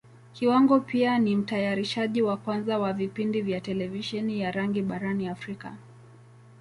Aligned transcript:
Kiwango 0.33 0.79
pia 0.79 1.19
ni 1.19 1.35
Mtayarishaji 1.35 2.21
wa 2.21 2.37
kwanza 2.37 2.79
wa 2.79 2.93
vipindi 2.93 3.41
vya 3.41 3.61
Televisheni 3.61 4.39
ya 4.41 4.51
rangi 4.51 4.81
barani 4.81 5.27
Africa. 5.27 5.71